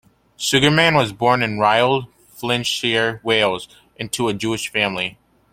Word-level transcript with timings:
Sugarman 0.35 0.95
was 0.95 1.13
born 1.13 1.43
in 1.43 1.59
Rhyl, 1.59 2.09
Flintshire, 2.35 3.19
Wales, 3.21 3.67
into 3.97 4.29
a 4.29 4.33
Jewish 4.33 4.67
family. 4.67 5.19